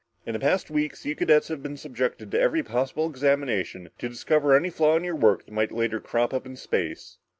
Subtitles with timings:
[0.25, 4.55] In the past weeks, you cadets have been subjected to every possible examination, to discover
[4.55, 7.19] any flaw in your work that might later crop up in space.